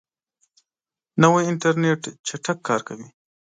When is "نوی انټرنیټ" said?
1.21-2.01